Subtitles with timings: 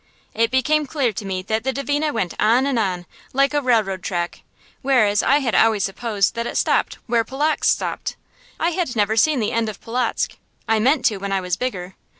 [0.33, 4.01] It became clear to me that the Dvina went on and on, like a railroad
[4.01, 4.41] track,
[4.81, 8.15] whereas I had always supposed that it stopped where Polotzk stopped.
[8.59, 10.37] I had never seen the end of Polotzk;
[10.67, 11.93] I meant to, when I was bigger.